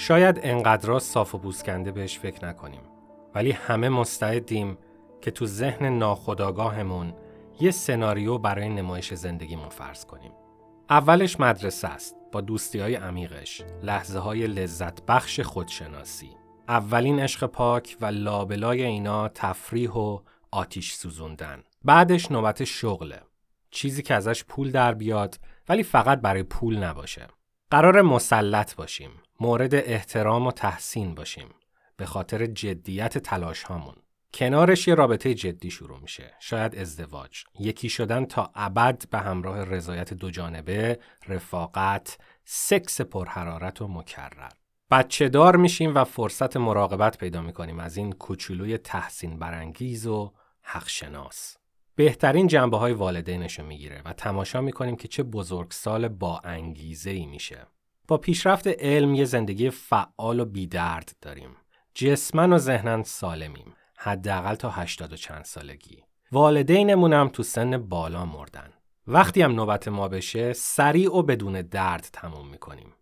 شاید 0.00 0.40
انقدر 0.42 0.98
صاف 0.98 1.34
و 1.34 1.38
بوسکنده 1.38 1.92
بهش 1.92 2.18
فکر 2.18 2.44
نکنیم 2.44 2.80
ولی 3.34 3.52
همه 3.52 3.88
مستعدیم 3.88 4.78
که 5.20 5.30
تو 5.30 5.46
ذهن 5.46 5.98
ناخداگاهمون 5.98 7.14
یه 7.60 7.70
سناریو 7.70 8.38
برای 8.38 8.68
نمایش 8.68 9.14
زندگیمون 9.14 9.68
فرض 9.68 10.04
کنیم. 10.04 10.32
اولش 10.90 11.40
مدرسه 11.40 11.88
است 11.88 12.16
با 12.32 12.40
دوستی 12.40 12.80
های 12.80 12.94
عمیقش، 12.94 13.62
لحظه 13.82 14.18
های 14.18 14.46
لذت 14.46 15.06
بخش 15.06 15.40
خودشناسی. 15.40 16.30
اولین 16.68 17.20
عشق 17.20 17.46
پاک 17.46 17.96
و 18.00 18.06
لابلای 18.06 18.82
اینا 18.82 19.28
تفریح 19.28 19.90
و 19.90 20.18
آتیش 20.50 20.92
سوزوندن. 20.92 21.62
بعدش 21.84 22.30
نوبت 22.30 22.64
شغله. 22.64 23.22
چیزی 23.70 24.02
که 24.02 24.14
ازش 24.14 24.44
پول 24.44 24.70
در 24.70 24.94
بیاد 24.94 25.40
ولی 25.68 25.82
فقط 25.82 26.20
برای 26.20 26.42
پول 26.42 26.76
نباشه. 26.76 27.26
قرار 27.70 28.02
مسلط 28.02 28.74
باشیم. 28.74 29.10
مورد 29.40 29.74
احترام 29.74 30.46
و 30.46 30.52
تحسین 30.52 31.14
باشیم. 31.14 31.48
به 31.96 32.06
خاطر 32.06 32.46
جدیت 32.46 33.18
تلاش 33.18 33.62
هامون. 33.62 33.96
کنارش 34.34 34.88
یه 34.88 34.94
رابطه 34.94 35.34
جدی 35.34 35.70
شروع 35.70 36.00
میشه. 36.00 36.34
شاید 36.40 36.76
ازدواج. 36.76 37.44
یکی 37.58 37.88
شدن 37.88 38.24
تا 38.24 38.50
ابد 38.54 39.08
به 39.10 39.18
همراه 39.18 39.64
رضایت 39.64 40.14
دو 40.14 40.30
جانبه، 40.30 40.98
رفاقت، 41.28 42.18
سکس 42.44 43.00
پرحرارت 43.00 43.82
و 43.82 43.88
مکرر. 43.88 44.50
بچه 44.90 45.28
دار 45.28 45.56
میشیم 45.56 45.94
و 45.94 46.04
فرصت 46.04 46.56
مراقبت 46.56 47.18
پیدا 47.18 47.42
می‌کنیم 47.42 47.80
از 47.80 47.96
این 47.96 48.12
کوچولوی 48.12 48.78
تحسین 48.78 49.38
برانگیز 49.38 50.06
و 50.06 50.32
حقشناس. 50.62 51.56
بهترین 52.00 52.46
جنبه 52.46 52.76
های 52.76 52.92
والدینش 52.92 53.58
رو 53.58 53.66
می‌گیره 53.66 54.02
و 54.04 54.12
تماشا 54.12 54.60
می‌کنیم 54.60 54.96
که 54.96 55.08
چه 55.08 55.22
بزرگسال 55.22 56.08
با 56.08 56.40
انگیزه 56.44 57.10
ای 57.10 57.26
میشه. 57.26 57.66
با 58.08 58.16
پیشرفت 58.16 58.66
علم 58.66 59.14
یه 59.14 59.24
زندگی 59.24 59.70
فعال 59.70 60.40
و 60.40 60.44
بیدرد 60.44 61.16
داریم. 61.20 61.56
جسمن 61.94 62.52
و 62.52 62.58
ذهنن 62.58 63.02
سالمیم. 63.02 63.74
حداقل 63.96 64.54
تا 64.54 64.70
هشتاد 64.70 65.12
و 65.12 65.16
چند 65.16 65.44
سالگی. 65.44 66.02
والدینمون 66.32 67.12
هم 67.12 67.28
تو 67.28 67.42
سن 67.42 67.78
بالا 67.78 68.24
مردن. 68.24 68.72
وقتی 69.06 69.42
هم 69.42 69.52
نوبت 69.52 69.88
ما 69.88 70.08
بشه 70.08 70.52
سریع 70.52 71.16
و 71.16 71.22
بدون 71.22 71.62
درد 71.62 72.08
تموم 72.12 72.48
می‌کنیم. 72.48 72.92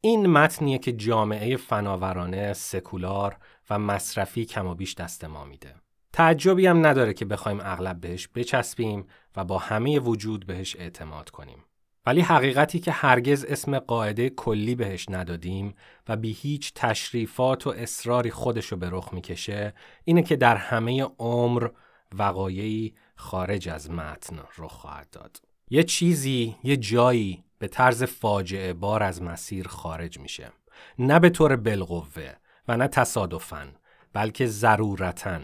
این 0.00 0.26
متنیه 0.26 0.78
که 0.78 0.92
جامعه 0.92 1.56
فناورانه، 1.56 2.52
سکولار 2.52 3.36
و 3.70 3.78
مصرفی 3.78 4.44
کم 4.44 4.66
و 4.66 4.74
بیش 4.74 4.94
دست 4.94 5.24
ما 5.24 5.44
میده. 5.44 5.74
تعجبی 6.12 6.66
هم 6.66 6.86
نداره 6.86 7.14
که 7.14 7.24
بخوایم 7.24 7.60
اغلب 7.62 8.00
بهش 8.00 8.28
بچسبیم 8.34 9.06
و 9.36 9.44
با 9.44 9.58
همه 9.58 9.98
وجود 9.98 10.46
بهش 10.46 10.76
اعتماد 10.76 11.30
کنیم. 11.30 11.64
ولی 12.06 12.20
حقیقتی 12.20 12.78
که 12.78 12.92
هرگز 12.92 13.44
اسم 13.44 13.78
قاعده 13.78 14.30
کلی 14.30 14.74
بهش 14.74 15.06
ندادیم 15.08 15.74
و 16.08 16.16
بی 16.16 16.32
هیچ 16.32 16.72
تشریفات 16.74 17.66
و 17.66 17.70
اصراری 17.70 18.30
خودشو 18.30 18.76
به 18.76 18.88
رخ 18.90 19.08
می‌کشه 19.12 19.74
اینه 20.04 20.22
که 20.22 20.36
در 20.36 20.56
همه 20.56 21.02
عمر 21.18 21.68
وقایعی 22.12 22.94
خارج 23.16 23.68
از 23.68 23.90
متن 23.90 24.38
رخ 24.58 24.72
خواهد 24.72 25.10
داد. 25.12 25.42
یه 25.70 25.82
چیزی، 25.82 26.56
یه 26.64 26.76
جایی 26.76 27.44
به 27.58 27.68
طرز 27.68 28.02
فاجعه 28.02 28.72
بار 28.72 29.02
از 29.02 29.22
مسیر 29.22 29.68
خارج 29.68 30.18
میشه. 30.18 30.52
نه 30.98 31.18
به 31.18 31.30
طور 31.30 31.56
بالقوه 31.56 32.32
و 32.68 32.76
نه 32.76 32.88
تصادفاً 32.88 33.68
بلکه 34.12 34.46
ضرورتاً 34.46 35.40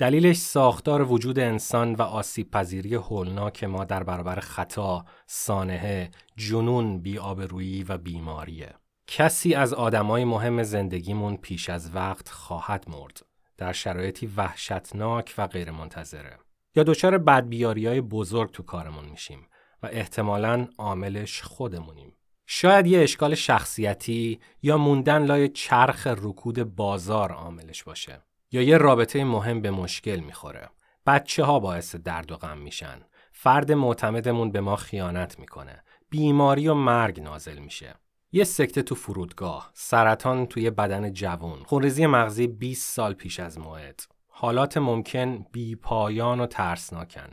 دلیلش 0.00 0.36
ساختار 0.36 1.12
وجود 1.12 1.38
انسان 1.38 1.94
و 1.94 2.02
آسیب 2.02 2.50
پذیری 2.50 2.94
هولناک 2.94 3.64
ما 3.64 3.84
در 3.84 4.02
برابر 4.02 4.40
خطا، 4.40 5.04
سانحه، 5.26 6.10
جنون، 6.36 6.98
بیآبرویی 6.98 7.82
و 7.82 7.98
بیماریه. 7.98 8.74
کسی 9.06 9.54
از 9.54 9.74
آدمای 9.74 10.24
مهم 10.24 10.62
زندگیمون 10.62 11.36
پیش 11.36 11.70
از 11.70 11.94
وقت 11.94 12.28
خواهد 12.28 12.84
مرد. 12.88 13.20
در 13.58 13.72
شرایطی 13.72 14.26
وحشتناک 14.26 15.34
و 15.38 15.46
غیرمنتظره. 15.46 16.38
یا 16.76 16.82
دچار 16.82 17.18
بدبیاری 17.18 17.86
های 17.86 18.00
بزرگ 18.00 18.50
تو 18.50 18.62
کارمون 18.62 19.04
میشیم 19.04 19.46
و 19.82 19.88
احتمالاً 19.92 20.68
عاملش 20.78 21.42
خودمونیم. 21.42 22.12
شاید 22.46 22.86
یه 22.86 23.02
اشکال 23.02 23.34
شخصیتی 23.34 24.40
یا 24.62 24.76
موندن 24.78 25.24
لای 25.24 25.48
چرخ 25.48 26.06
رکود 26.06 26.76
بازار 26.76 27.32
عاملش 27.32 27.84
باشه. 27.84 28.22
یا 28.52 28.62
یه 28.62 28.76
رابطه 28.76 29.24
مهم 29.24 29.60
به 29.60 29.70
مشکل 29.70 30.20
می‌خوره. 30.20 30.70
بچه 31.06 31.44
ها 31.44 31.60
باعث 31.60 31.96
درد 31.96 32.32
و 32.32 32.36
غم 32.36 32.58
میشن. 32.58 33.00
فرد 33.32 33.72
معتمدمون 33.72 34.50
به 34.50 34.60
ما 34.60 34.76
خیانت 34.76 35.38
می‌کنه. 35.38 35.84
بیماری 36.10 36.68
و 36.68 36.74
مرگ 36.74 37.20
نازل 37.20 37.58
میشه. 37.58 37.94
یه 38.32 38.44
سکته 38.44 38.82
تو 38.82 38.94
فرودگاه، 38.94 39.70
سرطان 39.74 40.46
توی 40.46 40.70
بدن 40.70 41.12
جوون، 41.12 41.62
خونریزی 41.64 42.06
مغزی 42.06 42.46
20 42.46 42.94
سال 42.94 43.14
پیش 43.14 43.40
از 43.40 43.58
موعد. 43.58 44.00
حالات 44.28 44.78
ممکن 44.78 45.46
بی 45.52 45.76
پایان 45.76 46.40
و 46.40 46.46
ترسناکن. 46.46 47.30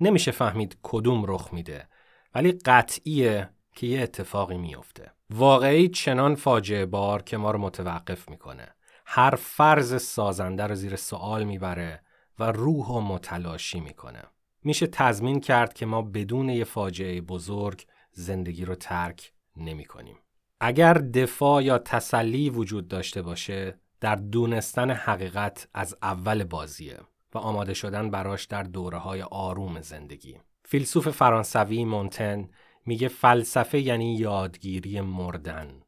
نمیشه 0.00 0.30
فهمید 0.30 0.78
کدوم 0.82 1.24
رخ 1.26 1.48
میده 1.52 1.88
ولی 2.34 2.52
قطعیه 2.52 3.50
که 3.74 3.86
یه 3.86 4.02
اتفاقی 4.02 4.58
میفته. 4.58 5.12
واقعی 5.30 5.88
چنان 5.88 6.34
فاجعه 6.34 6.86
بار 6.86 7.22
که 7.22 7.36
ما 7.36 7.50
رو 7.50 7.58
متوقف 7.58 8.28
می‌کنه. 8.28 8.74
هر 9.04 9.34
فرض 9.34 10.02
سازنده 10.02 10.66
رو 10.66 10.74
زیر 10.74 10.96
سوال 10.96 11.44
می‌بره 11.44 12.02
و 12.38 12.52
روح 12.52 12.86
و 12.86 13.00
متلاشی 13.00 13.80
می‌کنه. 13.80 14.22
میشه 14.62 14.86
تضمین 14.86 15.40
کرد 15.40 15.72
که 15.72 15.86
ما 15.86 16.02
بدون 16.02 16.48
یه 16.48 16.64
فاجعه 16.64 17.20
بزرگ 17.20 17.86
زندگی 18.12 18.64
رو 18.64 18.74
ترک 18.74 19.32
نمی 19.56 19.84
کنیم. 19.84 20.16
اگر 20.60 20.94
دفاع 20.94 21.64
یا 21.64 21.78
تسلی 21.78 22.50
وجود 22.50 22.88
داشته 22.88 23.22
باشه 23.22 23.78
در 24.00 24.14
دونستن 24.14 24.90
حقیقت 24.90 25.68
از 25.74 25.96
اول 26.02 26.44
بازیه 26.44 26.98
و 27.34 27.38
آماده 27.38 27.74
شدن 27.74 28.10
براش 28.10 28.44
در 28.44 28.62
دوره 28.62 28.98
های 28.98 29.22
آروم 29.22 29.80
زندگی. 29.80 30.40
فیلسوف 30.64 31.08
فرانسوی 31.08 31.84
مونتن 31.84 32.48
میگه 32.86 33.08
فلسفه 33.08 33.80
یعنی 33.80 34.16
یادگیری 34.16 35.00
مردن. 35.00 35.82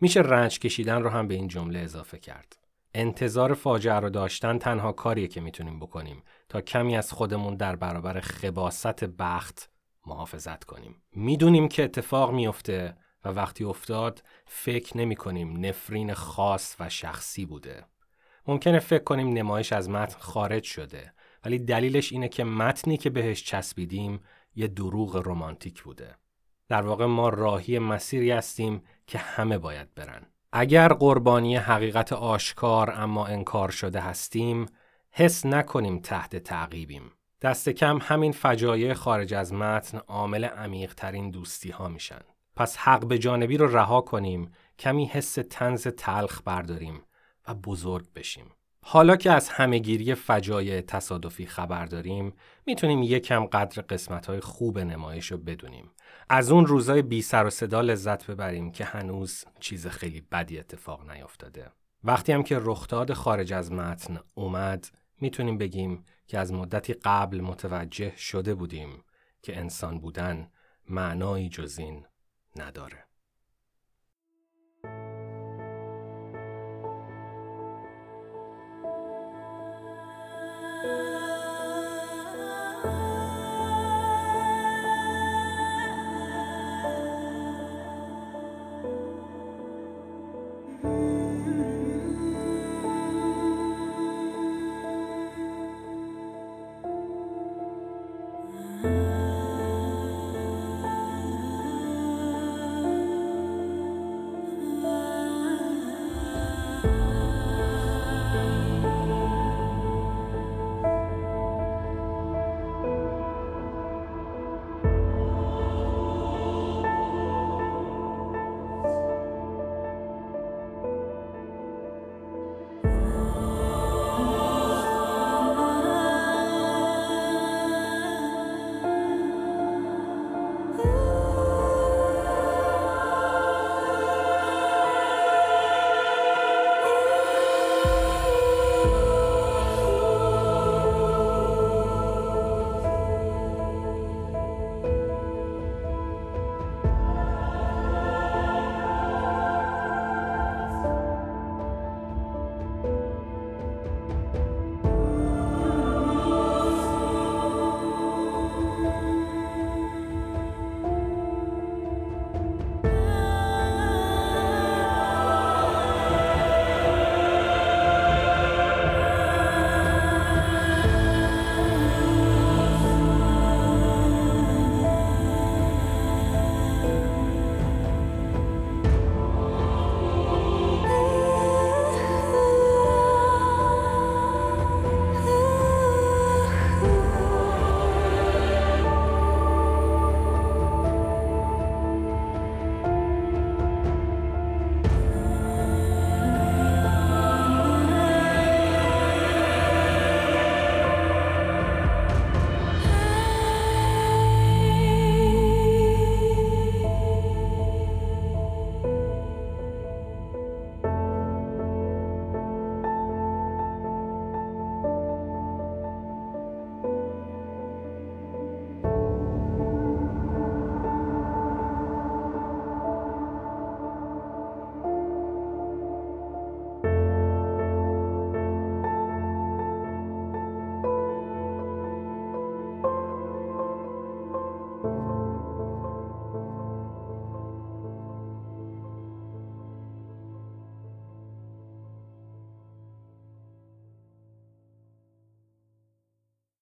میشه 0.00 0.20
رنج 0.20 0.58
کشیدن 0.58 1.02
رو 1.02 1.10
هم 1.10 1.28
به 1.28 1.34
این 1.34 1.48
جمله 1.48 1.78
اضافه 1.78 2.18
کرد. 2.18 2.61
انتظار 2.94 3.54
فاجعه 3.54 3.94
رو 3.94 4.10
داشتن 4.10 4.58
تنها 4.58 4.92
کاریه 4.92 5.28
که 5.28 5.40
می‌تونیم 5.40 5.80
بکنیم 5.80 6.22
تا 6.48 6.60
کمی 6.60 6.96
از 6.96 7.12
خودمون 7.12 7.56
در 7.56 7.76
برابر 7.76 8.20
خباست 8.20 9.04
بخت 9.04 9.70
محافظت 10.06 10.64
کنیم. 10.64 11.02
می‌دونیم 11.12 11.68
که 11.68 11.84
اتفاق 11.84 12.32
میفته 12.32 12.96
و 13.24 13.28
وقتی 13.28 13.64
افتاد 13.64 14.22
فکر 14.46 14.96
نمی 14.96 15.16
کنیم 15.16 15.66
نفرین 15.66 16.14
خاص 16.14 16.76
و 16.80 16.88
شخصی 16.88 17.46
بوده. 17.46 17.84
ممکنه 18.46 18.78
فکر 18.78 19.04
کنیم 19.04 19.28
نمایش 19.28 19.72
از 19.72 19.90
متن 19.90 20.18
خارج 20.18 20.64
شده 20.64 21.12
ولی 21.44 21.58
دلیلش 21.58 22.12
اینه 22.12 22.28
که 22.28 22.44
متنی 22.44 22.96
که 22.96 23.10
بهش 23.10 23.44
چسبیدیم 23.44 24.20
یه 24.54 24.68
دروغ 24.68 25.22
رمانتیک 25.26 25.82
بوده. 25.82 26.16
در 26.68 26.82
واقع 26.82 27.06
ما 27.06 27.28
راهی 27.28 27.78
مسیری 27.78 28.30
هستیم 28.30 28.82
که 29.06 29.18
همه 29.18 29.58
باید 29.58 29.94
برن. 29.94 30.31
اگر 30.54 30.88
قربانی 30.92 31.56
حقیقت 31.56 32.12
آشکار 32.12 32.90
اما 32.90 33.26
انکار 33.26 33.70
شده 33.70 34.00
هستیم، 34.00 34.66
حس 35.10 35.46
نکنیم 35.46 35.98
تحت 35.98 36.36
تعقیبیم. 36.36 37.12
دست 37.42 37.68
کم 37.68 37.98
همین 38.02 38.32
فجایع 38.32 38.94
خارج 38.94 39.34
از 39.34 39.52
متن 39.52 39.98
عامل 39.98 40.44
عمیقترین 40.44 41.30
دوستی 41.30 41.70
ها 41.70 41.88
میشن. 41.88 42.20
پس 42.56 42.76
حق 42.76 43.04
به 43.04 43.18
جانبی 43.18 43.56
رو 43.56 43.76
رها 43.76 44.00
کنیم، 44.00 44.50
کمی 44.78 45.06
حس 45.06 45.38
تنز 45.50 45.88
تلخ 45.88 46.42
برداریم 46.44 47.02
و 47.48 47.54
بزرگ 47.54 48.12
بشیم. 48.14 48.50
حالا 48.84 49.16
که 49.16 49.32
از 49.32 49.48
همهگیری 49.48 50.14
فجایع 50.14 50.80
تصادفی 50.80 51.46
خبر 51.46 51.86
داریم، 51.86 52.32
می‌تونیم 52.66 53.02
یکم 53.02 53.46
قدر 53.46 53.82
قسمت 53.82 54.26
های 54.26 54.40
خوب 54.40 54.78
نمایش 54.78 55.32
رو 55.32 55.38
بدونیم. 55.38 55.90
از 56.28 56.50
اون 56.50 56.66
روزای 56.66 57.02
بی 57.02 57.22
سر 57.22 57.46
و 57.46 57.50
صدا 57.50 57.80
لذت 57.80 58.30
ببریم 58.30 58.72
که 58.72 58.84
هنوز 58.84 59.44
چیز 59.60 59.86
خیلی 59.86 60.20
بدی 60.20 60.58
اتفاق 60.58 61.10
نیافتاده. 61.10 61.70
وقتی 62.04 62.32
هم 62.32 62.42
که 62.42 62.58
رخداد 62.62 63.12
خارج 63.12 63.52
از 63.52 63.72
متن 63.72 64.18
اومد، 64.34 64.86
می‌تونیم 65.20 65.58
بگیم 65.58 66.04
که 66.26 66.38
از 66.38 66.52
مدتی 66.52 66.92
قبل 66.92 67.40
متوجه 67.40 68.16
شده 68.16 68.54
بودیم 68.54 69.04
که 69.42 69.58
انسان 69.58 70.00
بودن 70.00 70.50
معنایی 70.88 71.48
جز 71.48 71.78
این 71.78 72.06
نداره. 72.56 73.04
love. 80.84 81.11